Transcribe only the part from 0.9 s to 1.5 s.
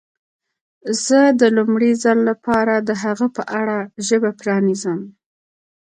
زه د